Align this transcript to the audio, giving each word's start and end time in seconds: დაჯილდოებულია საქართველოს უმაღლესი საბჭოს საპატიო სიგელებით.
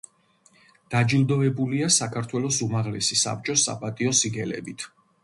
დაჯილდოებულია 0.93 1.89
საქართველოს 1.95 2.57
უმაღლესი 2.69 3.19
საბჭოს 3.25 3.67
საპატიო 3.69 4.15
სიგელებით. 4.23 4.89